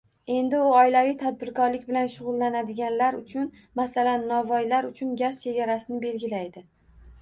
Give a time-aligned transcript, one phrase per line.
[0.35, 3.47] Endi u oilaviy tadbirkorlik bilan shug'ullanadiganlar uchun,
[3.83, 6.71] masalan, novoylar uchun gaz chegarasini belgilaydi.